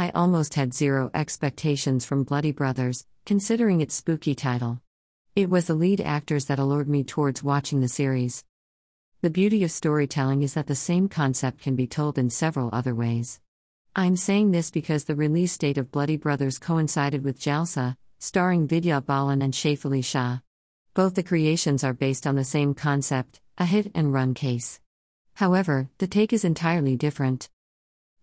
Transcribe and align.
I 0.00 0.08
almost 0.14 0.54
had 0.54 0.72
zero 0.72 1.10
expectations 1.12 2.06
from 2.06 2.24
Bloody 2.24 2.52
Brothers, 2.52 3.04
considering 3.26 3.82
its 3.82 3.94
spooky 3.94 4.34
title. 4.34 4.80
It 5.36 5.50
was 5.50 5.66
the 5.66 5.74
lead 5.74 6.00
actors 6.00 6.46
that 6.46 6.58
allured 6.58 6.88
me 6.88 7.04
towards 7.04 7.42
watching 7.42 7.82
the 7.82 7.86
series. 7.86 8.42
The 9.20 9.28
beauty 9.28 9.62
of 9.62 9.70
storytelling 9.70 10.42
is 10.42 10.54
that 10.54 10.68
the 10.68 10.74
same 10.74 11.10
concept 11.10 11.60
can 11.60 11.76
be 11.76 11.86
told 11.86 12.16
in 12.16 12.30
several 12.30 12.70
other 12.72 12.94
ways. 12.94 13.40
I'm 13.94 14.16
saying 14.16 14.52
this 14.52 14.70
because 14.70 15.04
the 15.04 15.14
release 15.14 15.58
date 15.58 15.76
of 15.76 15.92
Bloody 15.92 16.16
Brothers 16.16 16.58
coincided 16.58 17.22
with 17.22 17.38
Jalsa, 17.38 17.98
starring 18.18 18.66
Vidya 18.66 19.02
Balan 19.02 19.42
and 19.42 19.52
Shefali 19.52 20.02
Shah. 20.02 20.38
Both 20.94 21.14
the 21.14 21.22
creations 21.22 21.84
are 21.84 21.92
based 21.92 22.26
on 22.26 22.36
the 22.36 22.44
same 22.44 22.72
concept 22.72 23.42
a 23.58 23.66
hit 23.66 23.92
and 23.94 24.14
run 24.14 24.32
case. 24.32 24.80
However, 25.34 25.90
the 25.98 26.06
take 26.06 26.32
is 26.32 26.42
entirely 26.42 26.96
different. 26.96 27.50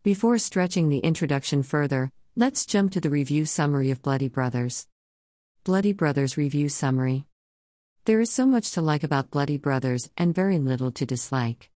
Before 0.04 0.38
stretching 0.38 0.89
the 0.89 1.00
introduction 1.00 1.64
further, 1.64 2.11
let's 2.36 2.66
jump 2.66 2.91
to 2.93 3.02
the 3.02 3.09
review 3.09 3.46
summary 3.46 3.92
of 3.92 4.01
Bloody 4.01 4.29
Brothers. 4.29 4.88
Bloody 5.64 5.92
Brothers 5.92 6.38
Review 6.38 6.69
Summary 6.69 7.25
There 8.05 8.21
is 8.21 8.32
so 8.32 8.46
much 8.46 8.71
to 8.71 8.82
like 8.82 9.04
about 9.04 9.32
Bloody 9.32 9.57
Brothers 9.57 10.10
and 10.15 10.33
very 10.33 10.60
little 10.60 10.91
to 10.91 11.05
dislike. 11.05 11.71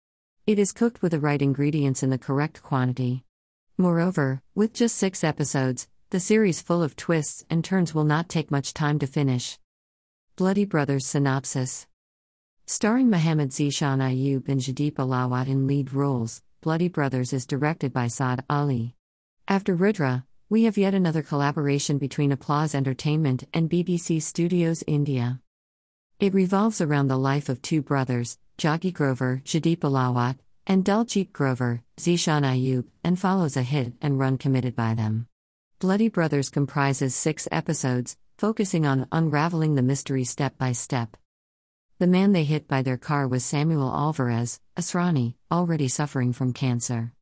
It 0.47 0.59
is 0.59 0.71
cooked 0.71 1.01
with 1.01 1.11
the 1.11 1.19
right 1.19 1.41
ingredients 1.41 2.03
in 2.03 2.09
the 2.09 2.17
correct 2.17 2.63
quantity. 2.63 3.25
Moreover, 3.77 4.41
with 4.55 4.73
just 4.73 4.95
six 4.95 5.23
episodes, 5.23 5.87
the 6.11 6.19
series 6.19 6.61
full 6.61 6.83
of 6.83 6.95
twists 6.95 7.43
and 7.49 7.65
turns 7.65 7.93
will 7.93 8.05
not 8.05 8.29
take 8.29 8.51
much 8.51 8.73
time 8.73 8.97
to 8.99 9.07
finish. 9.07 9.57
Bloody 10.37 10.63
Brothers 10.65 11.05
Synopsis 11.05 11.85
Starring 12.65 13.09
Mohammad 13.09 13.49
Zeeshan 13.49 13.99
Ayub 13.99 14.47
and 14.47 14.61
Jaideep 14.61 14.93
Ahlawat 14.93 15.47
in 15.47 15.67
lead 15.67 15.93
roles, 15.93 16.41
Bloody 16.61 16.89
Brothers 16.89 17.33
is 17.33 17.47
directed 17.47 17.91
by 17.91 18.05
Saad 18.05 18.43
Ali. 18.47 18.93
After 19.47 19.73
Rudra, 19.73 20.25
we 20.47 20.65
have 20.65 20.77
yet 20.77 20.93
another 20.93 21.23
collaboration 21.23 21.97
between 21.97 22.31
Applause 22.31 22.75
Entertainment 22.75 23.45
and 23.51 23.67
BBC 23.67 24.21
Studios 24.21 24.83
India. 24.85 25.41
It 26.19 26.35
revolves 26.35 26.79
around 26.79 27.07
the 27.07 27.17
life 27.17 27.49
of 27.49 27.63
two 27.63 27.81
brothers, 27.81 28.37
Jaggi 28.59 28.93
Grover, 28.93 29.41
Jaideep 29.43 29.79
Ahlawat, 29.79 30.37
and 30.67 30.85
Daljit 30.85 31.31
Grover, 31.31 31.81
Zeeshan 31.97 32.43
Ayub, 32.43 32.85
and 33.03 33.17
follows 33.17 33.57
a 33.57 33.63
hit 33.63 33.93
and 33.99 34.19
run 34.19 34.37
committed 34.37 34.75
by 34.75 34.93
them. 34.93 35.25
Bloody 35.79 36.09
Brothers 36.09 36.49
comprises 36.49 37.15
six 37.15 37.47
episodes, 37.51 38.17
focusing 38.37 38.85
on 38.85 39.07
unraveling 39.11 39.73
the 39.73 39.81
mystery 39.81 40.25
step 40.25 40.59
by 40.59 40.73
step. 40.73 41.17
The 42.01 42.07
man 42.07 42.31
they 42.31 42.45
hit 42.45 42.67
by 42.67 42.81
their 42.81 42.97
car 42.97 43.27
was 43.27 43.45
Samuel 43.45 43.93
Alvarez, 43.93 44.59
Asrani, 44.75 45.35
already 45.51 45.87
suffering 45.87 46.33
from 46.33 46.51
cancer. 46.51 47.13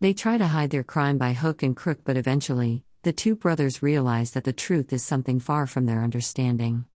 They 0.00 0.14
try 0.14 0.38
to 0.38 0.46
hide 0.46 0.70
their 0.70 0.82
crime 0.82 1.18
by 1.18 1.34
hook 1.34 1.62
and 1.62 1.76
crook, 1.76 1.98
but 2.02 2.16
eventually, 2.16 2.82
the 3.02 3.12
two 3.12 3.36
brothers 3.36 3.82
realize 3.82 4.30
that 4.30 4.44
the 4.44 4.52
truth 4.54 4.90
is 4.90 5.04
something 5.04 5.38
far 5.38 5.66
from 5.66 5.84
their 5.84 6.02
understanding. 6.02 6.86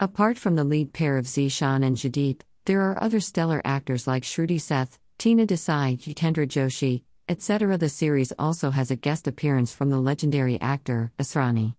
Apart 0.00 0.38
from 0.38 0.56
the 0.56 0.64
lead 0.64 0.94
pair 0.94 1.18
of 1.18 1.26
Zeeshan 1.26 1.84
and 1.84 1.98
Jaideep, 1.98 2.40
there 2.64 2.80
are 2.80 3.04
other 3.04 3.20
stellar 3.20 3.60
actors 3.62 4.06
like 4.06 4.22
Shruti 4.22 4.58
Seth, 4.58 4.98
Tina 5.18 5.46
Desai, 5.46 5.98
Jitendra 5.98 6.48
Joshi, 6.48 7.02
etc. 7.28 7.76
The 7.76 7.90
series 7.90 8.32
also 8.38 8.70
has 8.70 8.90
a 8.90 8.96
guest 8.96 9.28
appearance 9.28 9.74
from 9.74 9.90
the 9.90 10.00
legendary 10.00 10.58
actor, 10.62 11.12
Asrani. 11.18 11.74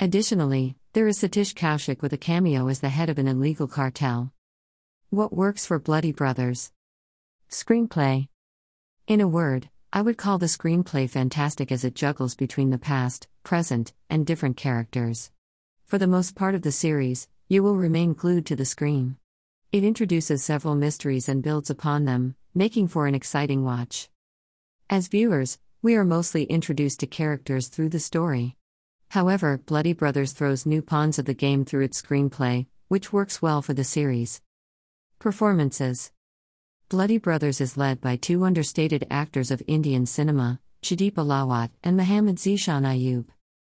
Additionally, 0.00 0.76
there 0.92 1.06
is 1.06 1.20
Satish 1.20 1.54
Kaushik 1.54 2.02
with 2.02 2.12
a 2.12 2.18
cameo 2.18 2.66
as 2.66 2.80
the 2.80 2.88
head 2.88 3.08
of 3.08 3.18
an 3.18 3.28
illegal 3.28 3.68
cartel. 3.68 4.32
What 5.10 5.32
works 5.32 5.64
for 5.64 5.78
Bloody 5.78 6.10
Brothers? 6.10 6.72
Screenplay. 7.48 8.26
In 9.06 9.20
a 9.20 9.28
word, 9.28 9.68
I 9.92 10.02
would 10.02 10.18
call 10.18 10.38
the 10.38 10.46
screenplay 10.46 11.08
fantastic 11.08 11.70
as 11.70 11.84
it 11.84 11.94
juggles 11.94 12.34
between 12.34 12.70
the 12.70 12.78
past, 12.78 13.28
present, 13.44 13.92
and 14.10 14.26
different 14.26 14.56
characters. 14.56 15.30
For 15.84 15.98
the 15.98 16.08
most 16.08 16.34
part 16.34 16.56
of 16.56 16.62
the 16.62 16.72
series, 16.72 17.28
you 17.48 17.62
will 17.62 17.76
remain 17.76 18.14
glued 18.14 18.46
to 18.46 18.56
the 18.56 18.64
screen. 18.64 19.16
It 19.70 19.84
introduces 19.84 20.42
several 20.42 20.74
mysteries 20.74 21.28
and 21.28 21.40
builds 21.40 21.70
upon 21.70 22.04
them, 22.04 22.34
making 22.52 22.88
for 22.88 23.06
an 23.06 23.14
exciting 23.14 23.64
watch. 23.64 24.08
As 24.90 25.06
viewers, 25.06 25.58
we 25.82 25.94
are 25.94 26.04
mostly 26.04 26.44
introduced 26.44 26.98
to 27.00 27.06
characters 27.06 27.68
through 27.68 27.90
the 27.90 28.00
story. 28.00 28.56
However, 29.14 29.58
Bloody 29.58 29.92
Brothers 29.92 30.32
throws 30.32 30.66
new 30.66 30.82
pawns 30.82 31.20
of 31.20 31.24
the 31.24 31.34
game 31.34 31.64
through 31.64 31.84
its 31.84 32.02
screenplay, 32.02 32.66
which 32.88 33.12
works 33.12 33.40
well 33.40 33.62
for 33.62 33.72
the 33.72 33.84
series. 33.84 34.40
Performances 35.20 36.10
Bloody 36.88 37.18
Brothers 37.18 37.60
is 37.60 37.76
led 37.76 38.00
by 38.00 38.16
two 38.16 38.44
understated 38.44 39.06
actors 39.12 39.52
of 39.52 39.62
Indian 39.68 40.04
cinema, 40.04 40.58
Jaideep 40.82 41.12
Ahlawat 41.12 41.70
and 41.84 41.96
Mohammad 41.96 42.38
Zeeshan 42.38 42.82
Ayub. 42.82 43.26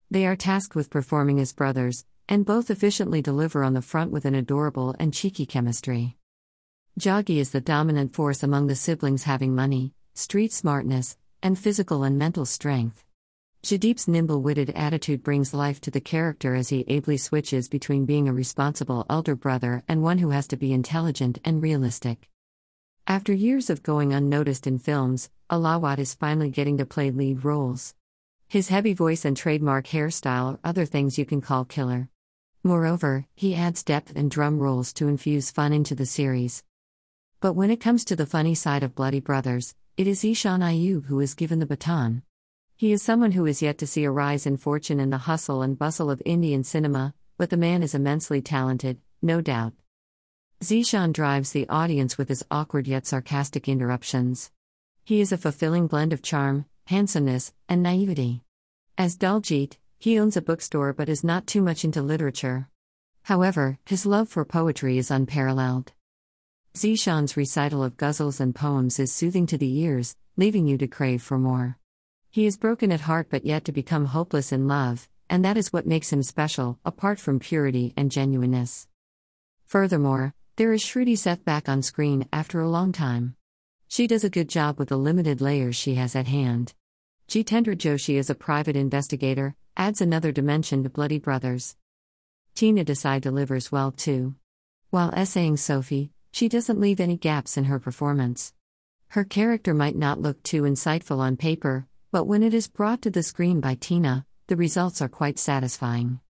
They 0.10 0.26
are 0.26 0.38
tasked 0.38 0.74
with 0.74 0.90
performing 0.90 1.42
as 1.42 1.52
brothers, 1.52 2.06
and 2.30 2.46
both 2.46 2.72
efficiently 2.72 3.22
deliver 3.22 3.62
on 3.62 3.74
the 3.74 3.82
front 3.82 4.12
with 4.12 4.24
an 4.24 4.36
adorable 4.36 4.96
and 5.00 5.14
cheeky 5.14 5.46
chemistry. 5.46 6.16
Jaggi 6.98 7.40
is 7.40 7.50
the 7.50 7.60
dominant 7.60 8.14
force 8.14 8.42
among 8.42 8.68
the 8.68 8.76
siblings, 8.78 9.24
having 9.24 9.54
money, 9.54 9.92
street 10.14 10.54
smartness, 10.54 11.18
and 11.44 11.60
physical 11.60 12.04
and 12.06 12.18
mental 12.18 12.46
strength. 12.46 13.05
Jaideep's 13.66 14.08
nimble 14.08 14.44
witted 14.44 14.70
attitude 14.76 15.24
brings 15.24 15.52
life 15.52 15.82
to 15.82 15.90
the 15.90 16.00
character 16.00 16.54
as 16.54 16.70
he 16.70 16.86
ably 16.88 17.18
switches 17.18 17.68
between 17.68 18.06
being 18.06 18.28
a 18.28 18.34
responsible 18.34 19.08
elder 19.10 19.36
brother 19.36 19.82
and 19.88 20.04
one 20.04 20.20
who 20.20 20.30
has 20.30 20.46
to 20.50 20.56
be 20.56 20.72
intelligent 20.72 21.40
and 21.44 21.64
realistic. 21.64 22.30
After 23.08 23.34
years 23.34 23.72
of 23.72 23.82
going 23.82 24.14
unnoticed 24.14 24.68
in 24.68 24.78
films, 24.78 25.32
Ahlawat 25.50 25.98
is 25.98 26.14
finally 26.14 26.52
getting 26.52 26.78
to 26.78 26.86
play 26.86 27.10
lead 27.10 27.44
roles. 27.44 27.96
His 28.48 28.68
heavy 28.68 28.94
voice 28.94 29.26
and 29.26 29.36
trademark 29.36 29.88
hairstyle 29.88 30.54
are 30.54 30.60
other 30.64 30.86
things 30.86 31.18
you 31.18 31.26
can 31.26 31.42
call 31.42 31.66
killer. 31.66 32.10
Moreover, 32.64 33.26
he 33.34 33.56
adds 33.56 33.82
depth 33.82 34.16
and 34.16 34.30
drum 34.30 34.60
rolls 34.60 34.94
to 34.94 35.08
infuse 35.08 35.50
fun 35.50 35.74
into 35.74 35.96
the 35.96 36.06
series. 36.06 36.64
But 37.40 37.54
when 37.54 37.72
it 37.72 37.82
comes 37.82 38.06
to 38.06 38.16
the 38.16 38.28
funny 38.28 38.54
side 38.54 38.84
of 38.84 38.94
Bloody 38.94 39.22
Brothers, 39.22 39.74
it 39.98 40.06
is 40.06 40.22
Zeeshan 40.22 40.62
Ayub 40.62 41.08
who 41.08 41.20
is 41.20 41.34
given 41.34 41.58
the 41.58 41.66
baton. 41.66 42.22
He 42.78 42.92
is 42.92 43.02
someone 43.02 43.32
who 43.32 43.46
is 43.46 43.62
yet 43.62 43.78
to 43.78 43.88
see 43.88 44.04
a 44.04 44.12
rise 44.12 44.46
in 44.46 44.58
fortune 44.58 45.00
in 45.00 45.10
the 45.10 45.18
hustle 45.18 45.62
and 45.62 45.80
bustle 45.80 46.12
of 46.12 46.22
Indian 46.26 46.62
cinema, 46.62 47.14
but 47.38 47.50
the 47.50 47.56
man 47.56 47.82
is 47.82 47.96
immensely 47.96 48.42
talented, 48.42 49.00
no 49.22 49.40
doubt. 49.40 49.72
Zeeshan 50.62 51.14
drives 51.14 51.52
the 51.52 51.70
audience 51.70 52.18
with 52.18 52.28
his 52.28 52.44
awkward 52.52 52.86
yet 52.86 53.08
sarcastic 53.08 53.70
interruptions. 53.70 54.52
He 55.06 55.22
is 55.22 55.32
a 55.32 55.38
fulfilling 55.38 55.88
blend 55.88 56.12
of 56.12 56.22
charm, 56.22 56.66
handsomeness, 56.88 57.54
and 57.70 57.82
naivety. 57.82 58.42
As 58.98 59.16
Daljit, 59.16 59.78
he 59.98 60.20
owns 60.20 60.36
a 60.36 60.42
bookstore 60.42 60.92
but 60.92 61.08
is 61.08 61.24
not 61.24 61.48
too 61.48 61.62
much 61.62 61.86
into 61.86 62.02
literature. 62.02 62.68
However, 63.24 63.80
his 63.86 64.06
love 64.06 64.28
for 64.28 64.44
poetry 64.44 64.98
is 64.98 65.10
unparalleled. 65.10 65.94
Zeeshan's 66.76 67.38
recital 67.38 67.86
of 67.86 67.96
ghazals 67.96 68.42
and 68.42 68.54
poems 68.54 69.00
is 69.00 69.14
soothing 69.14 69.46
to 69.48 69.58
the 69.58 69.80
ears, 69.80 70.18
leaving 70.36 70.68
you 70.68 70.78
to 70.78 70.88
crave 70.88 71.22
for 71.22 71.38
more. 71.38 71.78
He 72.36 72.46
is 72.46 72.58
broken 72.58 72.92
at 72.92 73.00
heart 73.00 73.28
but 73.30 73.46
yet 73.46 73.64
to 73.64 73.72
become 73.72 74.08
hopeless 74.08 74.52
in 74.52 74.68
love, 74.68 75.08
and 75.30 75.46
that 75.46 75.56
is 75.56 75.72
what 75.72 75.88
makes 75.88 76.12
him 76.12 76.22
special, 76.22 76.78
apart 76.84 77.18
from 77.18 77.40
purity 77.40 77.94
and 77.96 78.12
genuineness. 78.12 78.90
Furthermore, 79.64 80.34
there 80.58 80.74
is 80.74 80.84
Shruti 80.84 81.18
Seth 81.18 81.46
back 81.46 81.70
on 81.70 81.82
screen 81.82 82.28
after 82.34 82.60
a 82.60 82.68
long 82.68 82.92
time. 82.92 83.38
She 83.88 84.06
does 84.06 84.26
a 84.26 84.30
good 84.30 84.50
job 84.50 84.78
with 84.78 84.90
the 84.90 84.98
limited 84.98 85.40
layers 85.40 85.78
she 85.78 85.96
has 85.96 86.14
at 86.14 86.28
hand. 86.28 86.74
Jitendra 87.30 87.74
Joshi 87.74 88.16
is 88.16 88.30
a 88.30 88.36
private 88.36 88.76
investigator 88.76 89.56
adds 89.78 90.02
another 90.02 90.34
dimension 90.34 90.84
to 90.84 90.90
Bloody 90.90 91.20
Brothers. 91.20 91.78
Tina 92.54 92.84
Desai 92.84 93.22
delivers 93.22 93.72
well 93.72 93.94
too. 93.94 94.36
While 94.90 95.12
essaying 95.12 95.56
Sophie, 95.56 96.12
she 96.34 96.50
doesn't 96.50 96.82
leave 96.82 97.00
any 97.00 97.16
gaps 97.16 97.56
in 97.56 97.64
her 97.64 97.80
performance. 97.80 98.52
Her 99.08 99.24
character 99.24 99.74
might 99.74 99.96
not 99.96 100.20
look 100.20 100.44
too 100.44 100.64
insightful 100.64 101.20
on 101.20 101.38
paper, 101.38 101.88
but 102.16 102.28
when 102.28 102.44
it 102.44 102.54
is 102.54 102.70
brought 102.70 103.02
to 103.02 103.12
the 103.12 103.22
screen 103.22 103.60
by 103.60 103.76
Tina, 103.76 104.26
the 104.48 104.56
results 104.56 105.02
are 105.02 105.10
quite 105.10 105.38
satisfying. 105.38 106.22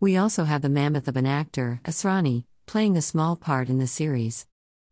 We 0.00 0.16
also 0.16 0.42
have 0.42 0.60
the 0.60 0.68
mammoth 0.68 1.06
of 1.06 1.16
an 1.16 1.24
actor, 1.24 1.80
Asrani, 1.84 2.46
playing 2.66 2.96
a 2.96 3.00
small 3.00 3.36
part 3.36 3.68
in 3.68 3.78
the 3.78 3.86
series. 3.86 4.48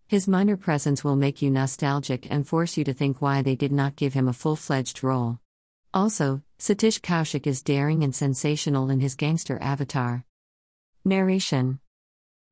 His 0.07 0.29
minor 0.29 0.57
presence 0.57 1.03
will 1.03 1.17
make 1.17 1.43
you 1.43 1.51
nostalgic 1.51 2.31
and 2.31 2.47
force 2.47 2.77
you 2.77 2.85
to 2.85 2.95
think 2.95 3.21
why 3.21 3.43
they 3.43 3.57
did 3.57 3.73
not 3.73 3.97
give 3.97 4.15
him 4.15 4.29
a 4.29 4.33
full 4.33 4.55
fledged 4.55 5.03
role. 5.03 5.41
Also, 5.93 6.43
Satish 6.57 7.01
Kaushik 7.01 7.45
is 7.45 7.61
daring 7.61 8.05
and 8.05 8.15
sensational 8.15 8.91
in 8.91 9.01
his 9.01 9.17
gangster 9.17 9.59
avatar. 9.61 10.25
Narration 11.05 11.81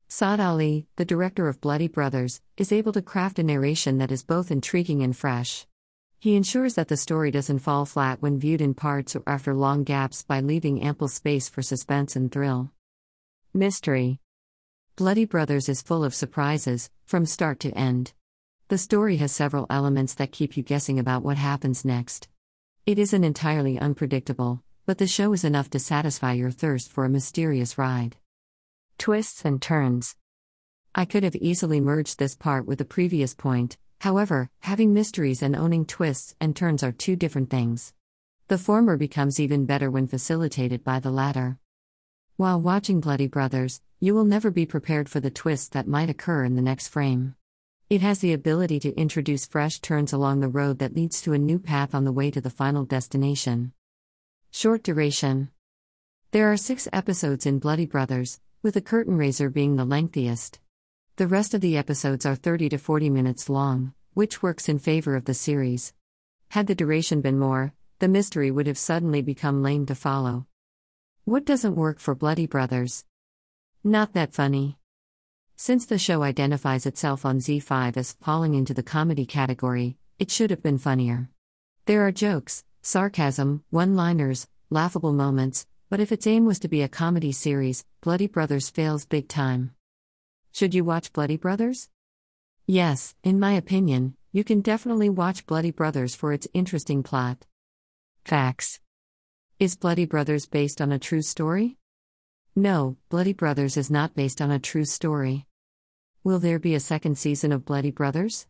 Saad 0.09 0.41
Ali, 0.41 0.87
the 0.97 1.05
director 1.05 1.47
of 1.47 1.61
Bloody 1.61 1.87
Brothers, 1.87 2.41
is 2.57 2.73
able 2.73 2.91
to 2.91 3.01
craft 3.01 3.39
a 3.39 3.43
narration 3.43 3.97
that 3.99 4.11
is 4.11 4.23
both 4.23 4.51
intriguing 4.51 5.01
and 5.03 5.15
fresh. 5.15 5.67
He 6.21 6.35
ensures 6.35 6.75
that 6.75 6.87
the 6.87 6.97
story 6.97 7.31
doesn't 7.31 7.65
fall 7.65 7.83
flat 7.83 8.21
when 8.21 8.37
viewed 8.37 8.61
in 8.61 8.75
parts 8.75 9.15
or 9.15 9.23
after 9.25 9.55
long 9.55 9.83
gaps 9.83 10.21
by 10.21 10.39
leaving 10.39 10.83
ample 10.83 11.07
space 11.07 11.49
for 11.49 11.63
suspense 11.63 12.15
and 12.15 12.31
thrill. 12.31 12.69
Mystery 13.55 14.19
Bloody 14.95 15.25
Brothers 15.25 15.67
is 15.67 15.81
full 15.81 16.03
of 16.03 16.13
surprises, 16.13 16.91
from 17.05 17.25
start 17.25 17.59
to 17.61 17.71
end. 17.71 18.13
The 18.67 18.77
story 18.77 19.17
has 19.17 19.31
several 19.31 19.65
elements 19.71 20.13
that 20.13 20.31
keep 20.31 20.55
you 20.55 20.61
guessing 20.61 20.99
about 20.99 21.23
what 21.23 21.37
happens 21.37 21.83
next. 21.83 22.27
It 22.85 22.99
isn't 22.99 23.23
entirely 23.23 23.79
unpredictable, 23.79 24.61
but 24.85 24.99
the 24.99 25.07
show 25.07 25.33
is 25.33 25.43
enough 25.43 25.71
to 25.71 25.79
satisfy 25.79 26.33
your 26.33 26.51
thirst 26.51 26.91
for 26.91 27.03
a 27.03 27.09
mysterious 27.09 27.79
ride. 27.79 28.17
Twists 28.99 29.43
and 29.43 29.59
turns. 29.59 30.15
I 30.93 31.05
could 31.05 31.23
have 31.23 31.35
easily 31.37 31.81
merged 31.81 32.19
this 32.19 32.35
part 32.35 32.67
with 32.67 32.77
the 32.77 32.85
previous 32.85 33.33
point, 33.33 33.79
however, 34.01 34.49
having 34.61 34.93
mysteries 34.93 35.43
and 35.43 35.55
owning 35.55 35.85
twists 35.85 36.35
and 36.41 36.55
turns 36.55 36.81
are 36.81 36.91
two 36.91 37.15
different 37.15 37.51
things. 37.51 37.93
The 38.47 38.57
former 38.57 38.97
becomes 38.97 39.39
even 39.39 39.67
better 39.67 39.91
when 39.91 40.07
facilitated 40.07 40.83
by 40.83 40.99
the 40.99 41.11
latter. 41.11 41.59
While 42.35 42.59
watching 42.59 42.99
Bloody 42.99 43.27
Brothers, 43.27 43.79
you 43.99 44.15
will 44.15 44.25
never 44.25 44.49
be 44.49 44.65
prepared 44.65 45.07
for 45.07 45.19
the 45.19 45.29
twists 45.29 45.69
that 45.69 45.87
might 45.87 46.09
occur 46.09 46.43
in 46.43 46.55
the 46.55 46.63
next 46.63 46.87
frame. 46.87 47.35
It 47.91 48.01
has 48.01 48.17
the 48.17 48.33
ability 48.33 48.79
to 48.79 48.95
introduce 48.95 49.45
fresh 49.45 49.79
turns 49.79 50.13
along 50.13 50.39
the 50.39 50.47
road 50.47 50.79
that 50.79 50.95
leads 50.95 51.21
to 51.21 51.33
a 51.33 51.37
new 51.37 51.59
path 51.59 51.93
on 51.93 52.03
the 52.03 52.11
way 52.11 52.31
to 52.31 52.41
the 52.41 52.49
final 52.49 52.85
destination. 52.85 53.71
Short 54.49 54.81
duration. 54.81 55.51
There 56.31 56.51
are 56.51 56.57
six 56.57 56.87
episodes 56.91 57.45
in 57.45 57.59
Bloody 57.59 57.85
Brothers, 57.85 58.39
with 58.63 58.73
the 58.73 58.81
curtain 58.81 59.15
raiser 59.15 59.51
being 59.51 59.75
the 59.75 59.85
lengthiest. 59.85 60.57
The 61.17 61.27
rest 61.27 61.53
of 61.53 61.59
the 61.59 61.75
episodes 61.75 62.25
are 62.25 62.35
30 62.35 62.69
to 62.69 62.77
40 62.77 63.09
minutes 63.09 63.49
long, 63.49 63.93
which 64.13 64.41
works 64.41 64.69
in 64.69 64.79
favor 64.79 65.15
of 65.15 65.25
the 65.25 65.33
series. 65.33 65.93
Had 66.49 66.67
the 66.67 66.75
duration 66.75 67.19
been 67.19 67.37
more, 67.37 67.73
the 67.99 68.07
mystery 68.07 68.49
would 68.49 68.65
have 68.65 68.77
suddenly 68.77 69.21
become 69.21 69.61
lame 69.61 69.85
to 69.87 69.93
follow. 69.93 70.47
What 71.25 71.45
doesn't 71.45 71.75
work 71.75 71.99
for 71.99 72.15
Bloody 72.15 72.47
Brothers? 72.47 73.03
Not 73.83 74.13
that 74.13 74.33
funny. 74.33 74.77
Since 75.57 75.85
the 75.85 75.99
show 75.99 76.23
identifies 76.23 76.85
itself 76.85 77.25
on 77.25 77.39
ZEE5 77.39 77.97
as 77.97 78.13
falling 78.13 78.55
into 78.55 78.73
the 78.73 78.81
comedy 78.81 79.25
category, 79.25 79.97
it 80.17 80.31
should 80.31 80.49
have 80.49 80.63
been 80.63 80.77
funnier. 80.77 81.29
There 81.87 82.07
are 82.07 82.11
jokes, 82.11 82.63
sarcasm, 82.81 83.63
one 83.69 83.97
liners, 83.97 84.47
laughable 84.69 85.13
moments, 85.13 85.67
but 85.89 85.99
if 85.99 86.11
its 86.11 86.25
aim 86.25 86.45
was 86.45 86.59
to 86.59 86.69
be 86.69 86.81
a 86.81 86.87
comedy 86.87 87.33
series, 87.33 87.83
Bloody 87.99 88.27
Brothers 88.27 88.69
fails 88.69 89.05
big 89.05 89.27
time. 89.27 89.75
Should 90.53 90.73
you 90.73 90.83
watch 90.83 91.13
Bloody 91.13 91.37
Brothers? 91.37 91.89
Yes, 92.67 93.15
in 93.23 93.39
my 93.39 93.53
opinion, 93.53 94.15
you 94.33 94.43
can 94.43 94.61
definitely 94.61 95.09
watch 95.09 95.45
Bloody 95.45 95.71
Brothers 95.71 96.13
for 96.13 96.33
its 96.33 96.47
interesting 96.53 97.03
plot. 97.03 97.45
Facts 98.25 98.79
Is 99.59 99.77
Bloody 99.77 100.05
Brothers 100.05 100.45
based 100.45 100.81
on 100.81 100.91
a 100.91 100.99
true 100.99 101.21
story? 101.21 101.77
No, 102.55 102.97
Bloody 103.09 103.33
Brothers 103.33 103.77
is 103.77 103.89
not 103.89 104.13
based 104.13 104.41
on 104.41 104.51
a 104.51 104.59
true 104.59 104.85
story. 104.85 105.47
Will 106.23 106.39
there 106.39 106.59
be 106.59 106.75
a 106.75 106.81
second 106.81 107.17
season 107.17 107.53
of 107.53 107.65
Bloody 107.65 107.91
Brothers? 107.91 108.45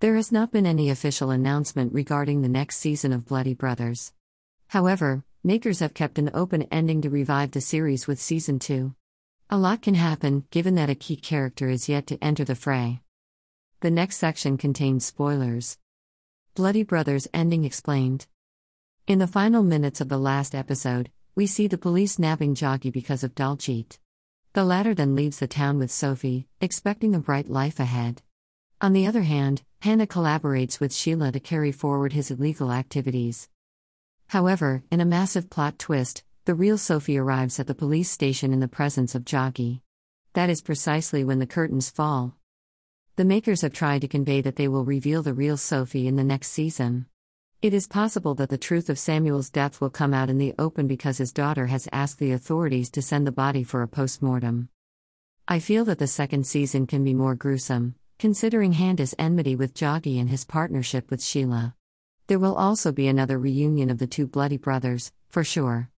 There 0.00 0.16
has 0.16 0.30
not 0.30 0.52
been 0.52 0.66
any 0.66 0.90
official 0.90 1.30
announcement 1.30 1.94
regarding 1.94 2.42
the 2.42 2.48
next 2.48 2.76
season 2.76 3.12
of 3.12 3.24
Bloody 3.24 3.54
Brothers. 3.54 4.12
However, 4.68 5.24
makers 5.42 5.80
have 5.80 5.94
kept 5.94 6.18
an 6.18 6.30
open 6.34 6.64
ending 6.64 7.00
to 7.00 7.10
revive 7.10 7.52
the 7.52 7.62
series 7.62 8.06
with 8.06 8.20
season 8.20 8.58
2. 8.58 8.94
A 9.54 9.64
lot 9.68 9.82
can 9.82 9.94
happen, 9.94 10.46
given 10.50 10.74
that 10.74 10.90
a 10.90 10.96
key 10.96 11.14
character 11.14 11.68
is 11.68 11.88
yet 11.88 12.08
to 12.08 12.18
enter 12.20 12.44
the 12.44 12.56
fray. 12.56 13.02
The 13.82 13.90
next 13.92 14.16
section 14.16 14.58
contains 14.58 15.04
spoilers. 15.04 15.78
Bloody 16.56 16.82
Brothers 16.82 17.28
ending 17.32 17.64
explained. 17.64 18.26
In 19.06 19.20
the 19.20 19.28
final 19.28 19.62
minutes 19.62 20.00
of 20.00 20.08
the 20.08 20.18
last 20.18 20.56
episode, 20.56 21.12
we 21.36 21.46
see 21.46 21.68
the 21.68 21.78
police 21.78 22.18
nabbing 22.18 22.56
Jaggi 22.56 22.92
because 22.92 23.22
of 23.22 23.36
Daljeet. 23.36 24.00
The 24.54 24.64
latter 24.64 24.92
then 24.92 25.14
leaves 25.14 25.38
the 25.38 25.46
town 25.46 25.78
with 25.78 25.92
Sophie, 25.92 26.48
expecting 26.60 27.14
a 27.14 27.20
bright 27.20 27.48
life 27.48 27.78
ahead. 27.78 28.22
On 28.80 28.92
the 28.92 29.06
other 29.06 29.22
hand, 29.22 29.62
Handa 29.84 30.08
collaborates 30.08 30.80
with 30.80 30.92
Sheila 30.92 31.30
to 31.30 31.38
carry 31.38 31.70
forward 31.70 32.12
his 32.12 32.32
illegal 32.32 32.72
activities. 32.72 33.48
However, 34.26 34.82
in 34.90 35.00
a 35.00 35.04
massive 35.04 35.48
plot 35.48 35.78
twist, 35.78 36.24
the 36.46 36.54
real 36.54 36.76
Sophie 36.76 37.16
arrives 37.16 37.58
at 37.58 37.66
the 37.66 37.74
police 37.74 38.10
station 38.10 38.52
in 38.52 38.60
the 38.60 38.68
presence 38.68 39.14
of 39.14 39.24
Jaggi. 39.24 39.80
That 40.34 40.50
is 40.50 40.60
precisely 40.60 41.24
when 41.24 41.38
the 41.38 41.46
curtains 41.46 41.88
fall. 41.88 42.36
The 43.16 43.24
makers 43.24 43.62
have 43.62 43.72
tried 43.72 44.02
to 44.02 44.08
convey 44.08 44.42
that 44.42 44.56
they 44.56 44.68
will 44.68 44.84
reveal 44.84 45.22
the 45.22 45.32
real 45.32 45.56
Sophie 45.56 46.06
in 46.06 46.16
the 46.16 46.24
next 46.24 46.48
season. 46.48 47.06
It 47.62 47.72
is 47.72 47.86
possible 47.86 48.34
that 48.34 48.50
the 48.50 48.58
truth 48.58 48.90
of 48.90 48.98
Samuel's 48.98 49.48
death 49.48 49.80
will 49.80 49.88
come 49.88 50.12
out 50.12 50.28
in 50.28 50.36
the 50.36 50.52
open 50.58 50.86
because 50.86 51.16
his 51.16 51.32
daughter 51.32 51.68
has 51.68 51.88
asked 51.92 52.18
the 52.18 52.32
authorities 52.32 52.90
to 52.90 53.00
send 53.00 53.26
the 53.26 53.32
body 53.32 53.64
for 53.64 53.80
a 53.80 53.88
post 53.88 54.20
mortem. 54.20 54.68
I 55.48 55.60
feel 55.60 55.86
that 55.86 55.98
the 55.98 56.06
second 56.06 56.46
season 56.46 56.86
can 56.86 57.04
be 57.04 57.14
more 57.14 57.34
gruesome, 57.34 57.94
considering 58.18 58.74
Handa's 58.74 59.14
enmity 59.18 59.56
with 59.56 59.72
Jaggi 59.72 60.20
and 60.20 60.28
his 60.28 60.44
partnership 60.44 61.10
with 61.10 61.22
Sheila. 61.22 61.74
There 62.26 62.38
will 62.38 62.54
also 62.54 62.92
be 62.92 63.08
another 63.08 63.38
reunion 63.38 63.88
of 63.88 63.96
the 63.96 64.06
two 64.06 64.26
bloody 64.26 64.58
brothers, 64.58 65.10
for 65.30 65.42
sure. 65.42 65.88